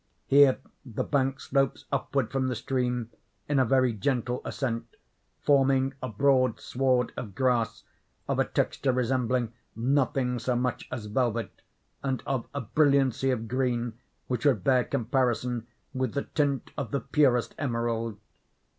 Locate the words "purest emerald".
17.01-18.17